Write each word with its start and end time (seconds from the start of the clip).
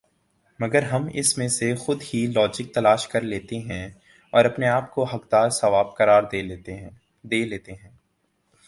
مگر 0.59 0.83
ہم 0.83 1.07
اس 1.13 1.37
میں 1.37 1.47
سے 1.47 1.75
خود 1.75 2.01
ہی 2.13 2.25
لاجک 2.27 2.73
تلاش 2.73 3.07
کرلیتےہیں 3.07 3.89
اور 4.33 4.45
اپنے 4.45 4.67
آپ 4.67 4.91
کو 4.91 5.03
حقدار 5.03 5.49
ثواب 5.49 5.95
قرار 5.95 6.23
دے 6.23 6.41
لیتےہیں 6.41 7.89